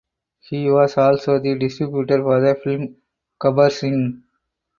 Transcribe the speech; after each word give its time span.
He 0.39 0.67
was 0.71 0.97
also 0.97 1.37
the 1.37 1.59
distributor 1.59 2.23
for 2.23 2.41
the 2.41 2.55
film 2.55 2.95
"Gabbar 3.39 3.71
Singh". 3.71 4.23